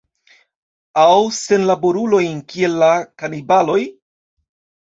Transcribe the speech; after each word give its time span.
Aŭ 1.01 1.11
senlaborulojn, 1.41 2.39
kiel 2.55 2.81
la 2.85 2.91
kanibaloj? 3.23 3.81